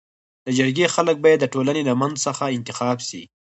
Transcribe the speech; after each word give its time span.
د 0.45 0.47
جرګي 0.57 0.85
خلک 0.95 1.15
بايد 1.23 1.39
د 1.41 1.45
ټولني 1.53 1.81
د 1.85 1.91
منځ 2.01 2.15
څخه 2.25 2.43
انتخاب 2.57 2.97
سي. 3.07 3.21